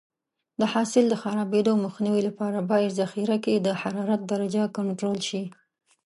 [0.59, 5.43] د حاصل د خرابېدو مخنیوي لپاره باید ذخیره کې د حرارت درجه کنټرول شي.